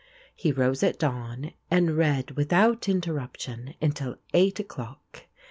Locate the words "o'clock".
4.59-5.25